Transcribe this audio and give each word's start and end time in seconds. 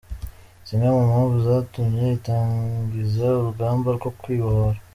Zimwe 0.67 0.87
mu 0.95 1.03
mpamvu 1.09 1.35
zatumye 1.47 2.05
itangiza 2.17 3.25
urugamba 3.39 3.87
rwo 3.97 4.09
kwibohora 4.19 4.79